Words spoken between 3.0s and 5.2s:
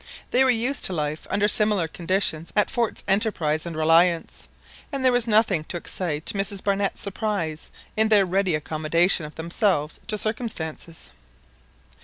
Enterprise and Reliance, and there